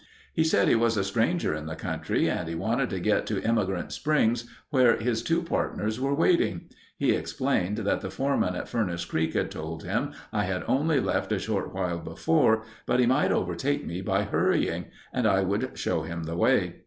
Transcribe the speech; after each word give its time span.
He 0.33 0.43
said 0.43 0.67
he 0.67 0.73
was 0.73 0.97
a 0.97 1.03
stranger 1.03 1.53
in 1.53 1.67
the 1.67 1.75
country 1.75 2.27
and 2.27 2.49
he 2.49 2.55
wanted 2.55 2.89
to 2.89 2.99
get 2.99 3.27
to 3.27 3.43
Emigrant 3.43 3.91
Springs 3.91 4.49
where 4.71 4.95
his 4.97 5.21
two 5.21 5.43
partners 5.43 5.99
were 5.99 6.15
waiting. 6.15 6.67
He 6.97 7.11
explained 7.13 7.77
that 7.77 8.01
the 8.01 8.09
foreman 8.09 8.55
at 8.55 8.67
Furnace 8.67 9.05
Creek 9.05 9.35
had 9.35 9.51
told 9.51 9.83
him 9.83 10.11
I 10.33 10.45
had 10.45 10.61
left 10.67 10.69
only 10.71 10.97
a 10.97 11.37
short 11.37 11.71
while 11.71 11.99
before, 11.99 12.63
but 12.87 12.99
he 12.99 13.05
might 13.05 13.31
overtake 13.31 13.85
me 13.85 14.01
by 14.01 14.23
hurrying, 14.23 14.85
and 15.13 15.27
I 15.27 15.43
would 15.43 15.77
show 15.77 16.01
him 16.01 16.23
the 16.23 16.35
way. 16.35 16.77